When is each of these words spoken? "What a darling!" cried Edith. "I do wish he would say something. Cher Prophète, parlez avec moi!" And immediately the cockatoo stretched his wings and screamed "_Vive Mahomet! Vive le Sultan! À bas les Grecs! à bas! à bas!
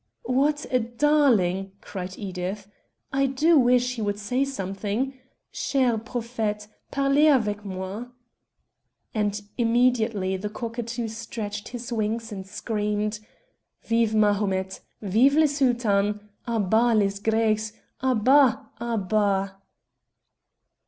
"What 0.25 0.65
a 0.71 0.79
darling!" 0.79 1.73
cried 1.79 2.17
Edith. 2.17 2.67
"I 3.13 3.27
do 3.27 3.55
wish 3.59 3.97
he 3.97 4.01
would 4.01 4.17
say 4.17 4.43
something. 4.43 5.13
Cher 5.51 5.99
Prophète, 5.99 6.65
parlez 6.91 7.27
avec 7.31 7.63
moi!" 7.63 8.05
And 9.13 9.39
immediately 9.59 10.37
the 10.37 10.49
cockatoo 10.49 11.07
stretched 11.07 11.67
his 11.67 11.93
wings 11.93 12.31
and 12.31 12.47
screamed 12.47 13.19
"_Vive 13.85 14.15
Mahomet! 14.15 14.79
Vive 15.03 15.35
le 15.35 15.47
Sultan! 15.47 16.19
À 16.47 16.67
bas 16.67 16.97
les 16.97 17.19
Grecs! 17.19 17.71
à 18.01 18.15
bas! 18.23 18.57
à 18.79 18.97
bas! 19.07 19.51